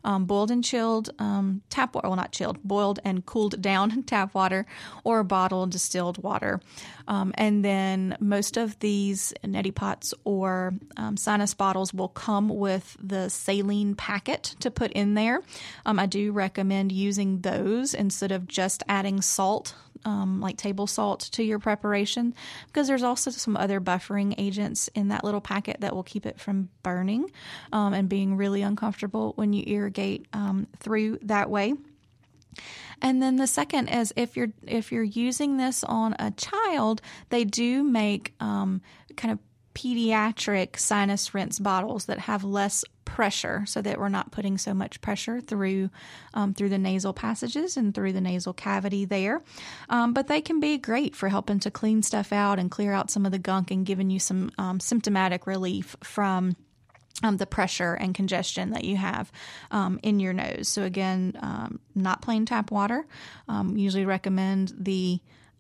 [0.06, 4.34] um, boiled and chilled um, tap water, well not chilled, boiled and cooled down tap
[4.34, 4.66] water
[5.04, 6.62] or bottled distilled water,
[7.08, 12.96] um, and then most of these neti pots or um, sinus bottles will come with
[13.02, 15.42] the saline packet to put in there.
[15.86, 21.22] Um, I do recommend using those instead of just adding salt um, like table salt
[21.34, 22.34] to your preparation
[22.68, 26.40] because there's also some other buffering agents in that little packet that will keep it
[26.40, 27.30] from burning
[27.74, 31.74] um, and being really uncomfortable when you irrigate um, through that way.
[33.02, 37.46] And then the second is if you're if you're using this on a child, they
[37.46, 38.82] do make um,
[39.16, 39.40] kind of
[39.74, 42.84] pediatric sinus rinse bottles that have less
[43.14, 45.90] pressure so that we're not putting so much pressure through
[46.34, 49.42] um, through the nasal passages and through the nasal cavity there
[49.90, 53.12] um, but they can be great for helping to clean stuff out and clear out
[53.12, 56.56] some of the gunk and giving you some um, symptomatic relief from
[57.24, 59.32] um, the pressure and congestion that you have
[59.72, 60.68] um, in your nose.
[60.68, 63.06] So, again, um, not plain tap water.
[63.48, 65.20] Um, usually recommend the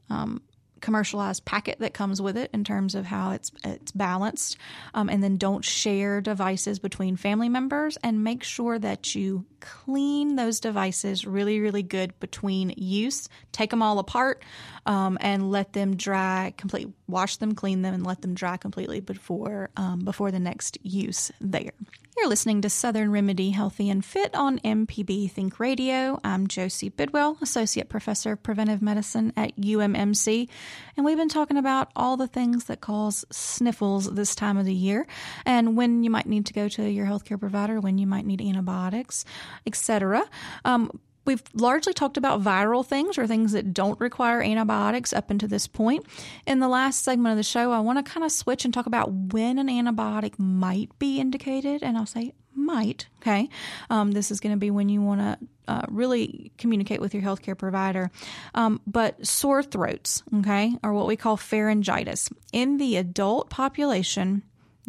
[0.09, 0.41] um,
[0.79, 4.57] commercialized packet that comes with it in terms of how it's it's balanced
[4.93, 10.35] um, and then don't share devices between family members and make sure that you clean
[10.35, 14.43] those devices really really good between use take them all apart
[14.85, 16.93] um, and let them dry completely.
[17.07, 21.31] wash them clean them and let them dry completely before um, before the next use
[21.39, 21.71] there
[22.19, 26.19] you're listening to Southern Remedy Healthy and Fit on MPB Think Radio.
[26.21, 30.49] I'm Josie Bidwell, Associate Professor of Preventive Medicine at UMMC,
[30.97, 34.73] and we've been talking about all the things that cause sniffles this time of the
[34.73, 35.07] year
[35.45, 38.41] and when you might need to go to your healthcare provider, when you might need
[38.41, 39.23] antibiotics,
[39.65, 40.23] etc.
[40.65, 45.47] Um, We've largely talked about viral things or things that don't require antibiotics up until
[45.47, 46.07] this point.
[46.47, 48.87] In the last segment of the show, I want to kind of switch and talk
[48.87, 51.83] about when an antibiotic might be indicated.
[51.83, 53.47] And I'll say might, okay?
[53.91, 55.37] Um, this is going to be when you want to
[55.67, 58.09] uh, really communicate with your healthcare provider.
[58.55, 62.31] Um, but sore throats, okay, are what we call pharyngitis.
[62.51, 64.41] In the adult population,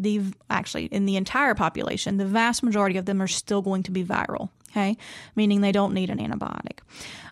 [0.03, 3.91] the actually in the entire population, the vast majority of them are still going to
[3.91, 4.97] be viral okay,
[5.37, 6.79] meaning they don't need an antibiotic.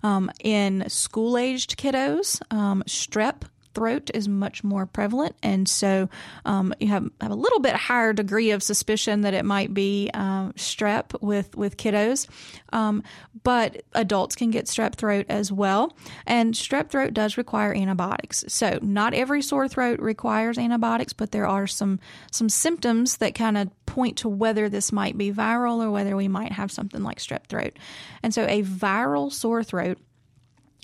[0.03, 3.43] Um, in school aged kiddos, um, strep
[3.79, 6.09] throat is much more prevalent, and so
[6.45, 10.11] um, you have, have a little bit higher degree of suspicion that it might be
[10.15, 12.29] uh, strep with with kiddos.
[12.73, 13.05] Um,
[13.45, 18.45] but adults can get strep throat as well, and strep throat does require antibiotics.
[18.49, 22.01] So not every sore throat requires antibiotics, but there are some
[22.33, 26.29] some symptoms that kind of point to whether this might be viral or whether we
[26.29, 27.79] might have something like strep throat.
[28.23, 29.99] And so a viral sore throat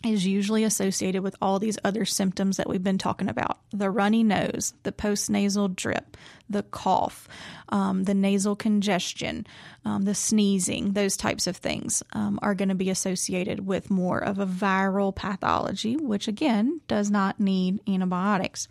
[0.04, 4.22] is usually associated with all these other symptoms that we've been talking about the runny
[4.22, 6.16] nose, the postnasal drip,
[6.48, 7.26] the cough,
[7.70, 9.46] um, the nasal congestion,
[9.84, 14.18] um, the sneezing, those types of things um, are going to be associated with more
[14.18, 18.68] of a viral pathology, which again does not need antibiotics.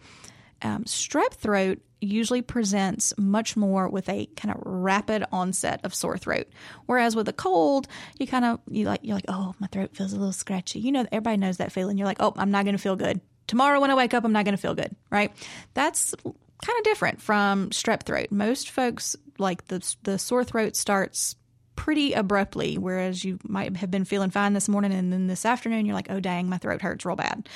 [0.64, 6.18] Um, strep throat usually presents much more with a kind of rapid onset of sore
[6.18, 6.47] throat.
[6.86, 7.88] Whereas with a cold,
[8.20, 10.80] you kind of you like you're like, oh, my throat feels a little scratchy.
[10.80, 11.97] You know, everybody knows that feeling.
[11.97, 14.24] You're like, oh, I'm not going to feel good tomorrow when I wake up.
[14.26, 15.32] I'm not going to feel good, right?
[15.74, 18.32] That's kind of different from strep throat.
[18.32, 21.36] Most folks like the the sore throat starts
[21.76, 25.86] pretty abruptly, whereas you might have been feeling fine this morning and then this afternoon
[25.86, 27.47] you're like, oh dang, my throat hurts real bad.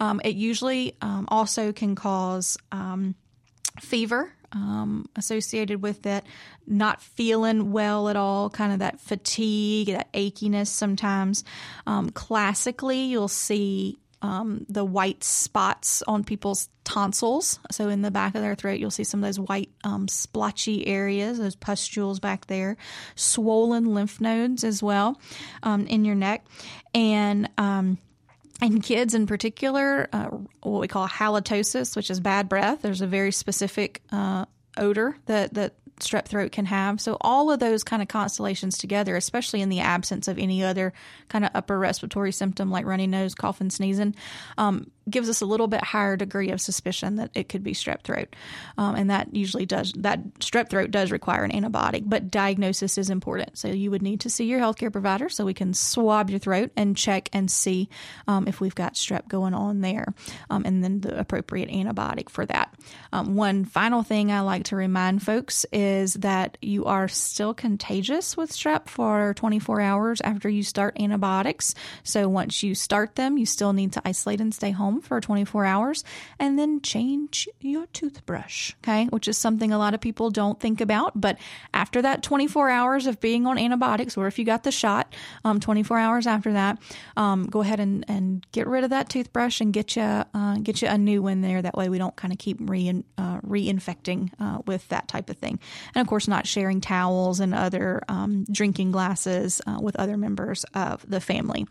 [0.00, 3.14] Um, it usually um, also can cause um,
[3.80, 6.26] fever um, associated with that,
[6.66, 11.44] not feeling well at all, kind of that fatigue, that achiness sometimes.
[11.86, 17.58] Um, classically, you'll see um, the white spots on people's tonsils.
[17.70, 20.86] So, in the back of their throat, you'll see some of those white, um, splotchy
[20.86, 22.76] areas, those pustules back there,
[23.14, 25.20] swollen lymph nodes as well
[25.62, 26.44] um, in your neck.
[26.94, 27.98] And um,
[28.60, 30.28] in kids in particular, uh,
[30.62, 32.82] what we call halitosis, which is bad breath.
[32.82, 34.44] There's a very specific uh,
[34.76, 37.00] odor that that strep throat can have.
[37.00, 40.92] So all of those kind of constellations together, especially in the absence of any other
[41.28, 44.14] kind of upper respiratory symptom like runny nose, cough, and sneezing,
[44.58, 48.02] um, gives us a little bit higher degree of suspicion that it could be strep
[48.02, 48.34] throat.
[48.78, 53.10] Um, and that usually does, that strep throat does require an antibiotic, but diagnosis is
[53.10, 53.58] important.
[53.58, 56.70] So you would need to see your healthcare provider so we can swab your throat
[56.76, 57.88] and check and see
[58.28, 60.14] um, if we've got strep going on there
[60.48, 62.74] um, and then the appropriate antibiotic for that.
[63.12, 65.89] Um, one final thing I like to remind folks is
[66.20, 71.74] that you are still contagious with strep for 24 hours after you start antibiotics.
[72.02, 75.64] So once you start them, you still need to isolate and stay home for 24
[75.64, 76.04] hours
[76.38, 79.06] and then change your toothbrush, okay?
[79.06, 81.20] Which is something a lot of people don't think about.
[81.20, 81.38] But
[81.74, 85.14] after that 24 hours of being on antibiotics, or if you got the shot,
[85.44, 86.78] um, 24 hours after that,
[87.16, 90.82] um, go ahead and, and get rid of that toothbrush and get you uh, get
[90.82, 91.62] you a new one there.
[91.62, 95.36] That way we don't kind of keep re uh, reinfecting uh, with that type of
[95.36, 95.58] thing.
[95.94, 100.64] And of course, not sharing towels and other um, drinking glasses uh, with other members
[100.74, 101.66] of the family.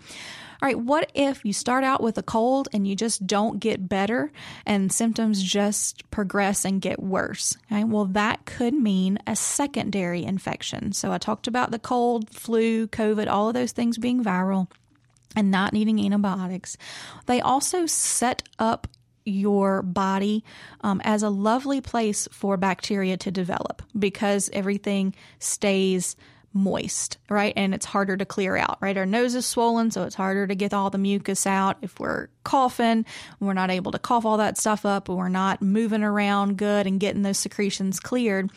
[0.62, 3.88] All right, what if you start out with a cold and you just don't get
[3.88, 4.30] better
[4.66, 7.56] and symptoms just progress and get worse?
[7.72, 10.92] Okay, well, that could mean a secondary infection.
[10.92, 14.68] So I talked about the cold, flu, COVID, all of those things being viral
[15.34, 16.76] and not needing antibiotics.
[17.26, 18.88] They also set up
[19.26, 20.44] your body
[20.82, 26.16] um, as a lovely place for bacteria to develop because everything stays
[26.52, 27.54] moist, right?
[27.56, 28.98] And it's harder to clear out, right?
[28.98, 31.78] Our nose is swollen, so it's harder to get all the mucus out.
[31.84, 33.06] If we're coughing,
[33.40, 37.00] we're not able to cough all that stuff up, we're not moving around good and
[37.00, 38.50] getting those secretions cleared.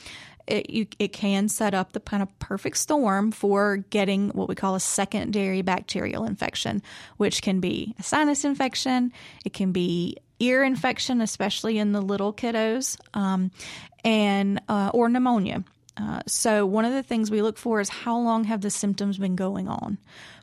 [0.47, 4.55] it, you, it can set up the kind of perfect storm for getting what we
[4.55, 6.83] call a secondary bacterial infection,
[7.17, 9.13] which can be a sinus infection,
[9.45, 13.51] it can be ear infection, especially in the little kiddos, um,
[14.05, 15.65] and uh, or pneumonia.
[15.97, 19.19] Uh, so one of the things we look for is how long have the symptoms
[19.19, 19.99] been going on.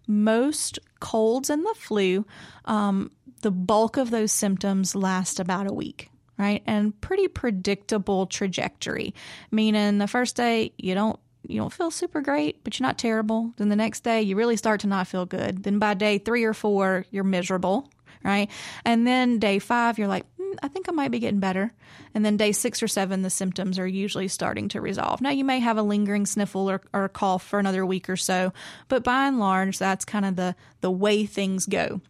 [0.07, 2.25] Most colds and the flu,
[2.65, 6.63] um, the bulk of those symptoms last about a week right?
[6.65, 9.13] And pretty predictable trajectory,
[9.51, 13.53] meaning the first day you don't you don't feel super great, but you're not terrible.
[13.57, 15.63] Then the next day you really start to not feel good.
[15.63, 17.89] Then by day 3 or 4 you're miserable,
[18.23, 18.49] right?
[18.85, 21.73] And then day 5 you're like, mm, I think I might be getting better.
[22.13, 25.21] And then day 6 or 7 the symptoms are usually starting to resolve.
[25.21, 28.53] Now you may have a lingering sniffle or, or cough for another week or so,
[28.87, 32.01] but by and large that's kind of the the way things go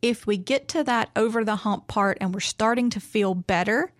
[0.00, 3.92] if we get to that over the hump part and we're starting to feel better,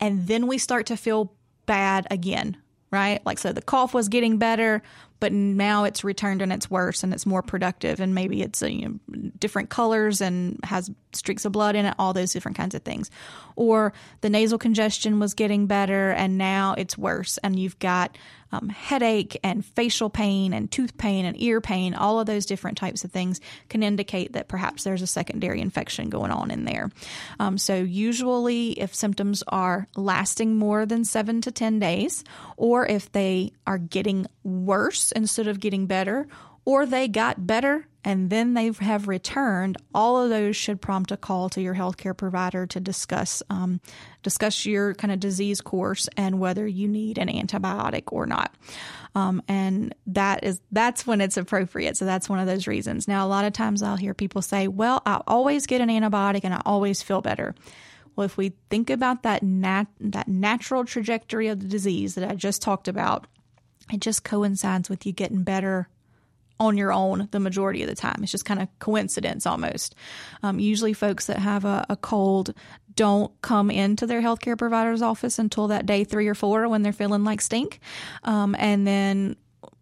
[0.00, 1.32] and then we start to feel
[1.66, 2.56] bad again,
[2.94, 3.20] right?
[3.26, 4.80] Like, so the cough was getting better,
[5.18, 8.66] but now it's returned and it's worse and it's more productive, and maybe it's uh,
[8.66, 12.74] you know, different colors and has streaks of blood in it, all those different kinds
[12.74, 13.10] of things.
[13.56, 18.16] Or the nasal congestion was getting better and now it's worse, and you've got
[18.54, 22.78] um, headache and facial pain and tooth pain and ear pain, all of those different
[22.78, 26.90] types of things can indicate that perhaps there's a secondary infection going on in there.
[27.40, 32.24] Um, so, usually, if symptoms are lasting more than seven to 10 days,
[32.56, 36.26] or if they are getting worse instead of getting better,
[36.64, 41.16] or they got better and then they have returned, all of those should prompt a
[41.16, 43.80] call to your healthcare provider to discuss um,
[44.22, 48.54] discuss your kind of disease course and whether you need an antibiotic or not.
[49.14, 51.96] Um, and that is that's when it's appropriate.
[51.96, 53.08] So that's one of those reasons.
[53.08, 56.40] Now, a lot of times I'll hear people say, "Well, I always get an antibiotic
[56.44, 57.54] and I always feel better."
[58.16, 62.34] Well, if we think about that nat- that natural trajectory of the disease that I
[62.34, 63.26] just talked about,
[63.92, 65.88] it just coincides with you getting better
[66.60, 68.20] on your own the majority of the time.
[68.22, 69.94] It's just kind of coincidence almost.
[70.42, 72.54] Um, usually, folks that have a, a, cold
[72.94, 76.92] don't come into their healthcare provider's office until that day three or four when they're
[76.92, 77.80] feeling like stink.
[78.22, 79.36] Um, and then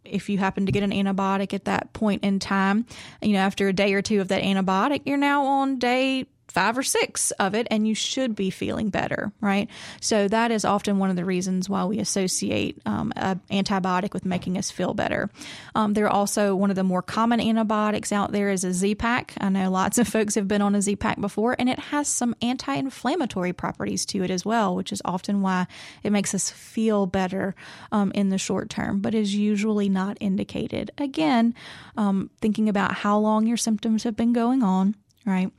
[0.05, 2.87] if you happen to get an antibiotic at that point in time,
[3.21, 6.77] you know, after a day or two of that antibiotic, you're now on day five
[6.77, 9.69] or six of it and you should be feeling better, right?
[10.01, 14.25] So that is often one of the reasons why we associate um, an antibiotic with
[14.25, 15.31] making us feel better.
[15.75, 19.35] Um, they're also one of the more common antibiotics out there is a Z-Pack.
[19.41, 22.37] I know lots of folks have been on a Z-Pack before and it has some
[22.43, 25.67] anti-inflammatory properties to it as well, which is often why
[26.03, 27.55] it makes us feel better
[27.91, 30.91] um, in the short term, but is usually not indicated.
[30.99, 31.55] Again,
[31.97, 34.95] um, thinking about how long your symptoms have been going on,
[35.25, 35.51] right?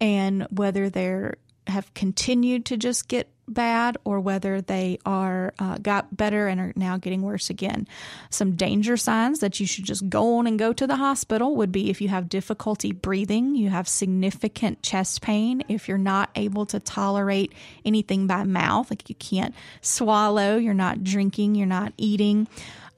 [0.00, 1.30] And whether they
[1.66, 6.72] have continued to just get bad or whether they are uh, got better and are
[6.76, 7.86] now getting worse again.
[8.30, 11.72] Some danger signs that you should just go on and go to the hospital would
[11.72, 16.66] be if you have difficulty breathing, you have significant chest pain, if you're not able
[16.66, 17.52] to tolerate
[17.84, 22.48] anything by mouth, like you can't swallow, you're not drinking, you're not eating.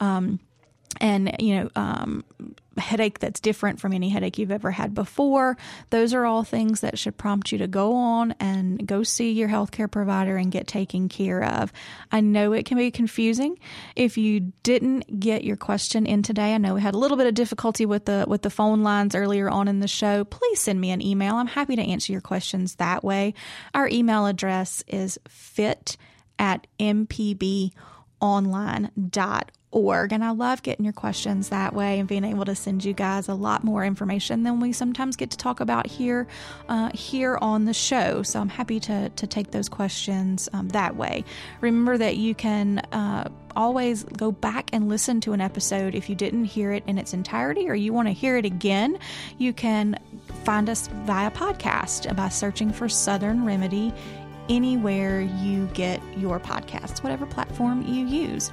[0.01, 0.41] Um,
[1.01, 2.25] and you know um,
[2.79, 5.57] headache that's different from any headache you've ever had before.
[5.91, 9.49] Those are all things that should prompt you to go on and go see your
[9.49, 11.73] healthcare provider and get taken care of.
[12.11, 13.59] I know it can be confusing.
[13.95, 17.27] If you didn't get your question in today i know we had a little bit
[17.27, 20.25] of difficulty with the with the phone lines earlier on in the show.
[20.25, 21.37] Please send me an email.
[21.37, 23.35] I'm happy to answer your questions that way.
[23.75, 25.97] Our email address is fit
[26.39, 27.73] at mpbonline.org
[29.73, 30.13] org.
[30.13, 33.29] And I love getting your questions that way and being able to send you guys
[33.29, 36.27] a lot more information than we sometimes get to talk about here
[36.69, 38.23] uh, here on the show.
[38.23, 41.25] So I'm happy to, to take those questions um, that way.
[41.61, 46.15] Remember that you can uh, always go back and listen to an episode if you
[46.15, 48.99] didn't hear it in its entirety or you want to hear it again.
[49.39, 49.99] You can
[50.45, 53.93] find us via podcast by searching for Southern Remedy
[54.49, 58.51] anywhere you get your podcasts, whatever platform you use.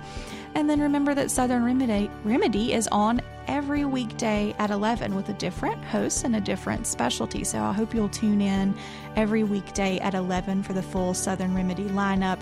[0.58, 5.34] And then remember that Southern Remedy, Remedy is on every weekday at 11 with a
[5.34, 7.44] different host and a different specialty.
[7.44, 8.76] So I hope you'll tune in
[9.16, 12.40] every weekday at 11 for the full Southern Remedy lineup.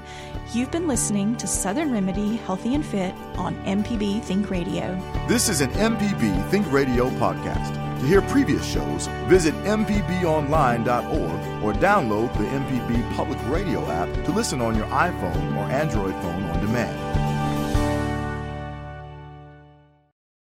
[0.54, 4.98] You've been listening to Southern Remedy Healthy and Fit on MPB Think Radio.
[5.28, 7.74] This is an MPB Think Radio podcast.
[8.00, 14.62] To hear previous shows, visit MPBOnline.org or download the MPB Public Radio app to listen
[14.62, 17.05] on your iPhone or Android phone on demand.